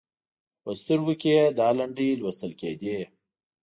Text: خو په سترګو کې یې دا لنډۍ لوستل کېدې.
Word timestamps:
خو 0.59 0.59
په 0.63 0.71
سترګو 0.81 1.13
کې 1.21 1.29
یې 1.37 1.43
دا 1.59 1.67
لنډۍ 1.77 2.09
لوستل 2.21 2.51
کېدې. 2.61 2.97